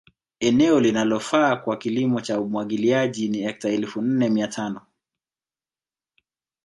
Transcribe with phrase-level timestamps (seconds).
[0.39, 4.81] Eneo linalofaa kwa kilimo cha Umwagiliaji ni hekta elfu nne mia tano